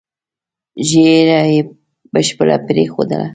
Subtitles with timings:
[0.87, 1.59] ږیره یې
[2.11, 3.27] بشپړه پرېښودله.